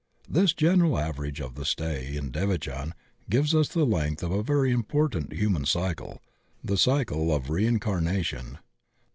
[0.27, 2.93] This general average of the stay in devachan
[3.29, 6.23] gives us the length of a very important human cycle,
[6.63, 8.57] the Cycle of Reincarnation.